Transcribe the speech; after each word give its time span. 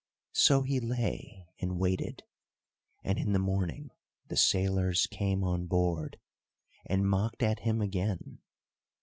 So 0.33 0.63
he 0.63 0.79
lay 0.79 1.45
and 1.59 1.77
waited, 1.77 2.23
and 3.03 3.19
in 3.19 3.33
the 3.33 3.37
morning 3.37 3.91
the 4.29 4.35
sailors 4.35 5.05
came 5.05 5.43
on 5.43 5.67
board, 5.67 6.19
and 6.87 7.07
mocked 7.07 7.43
at 7.43 7.59
him 7.59 7.81
again. 7.83 8.39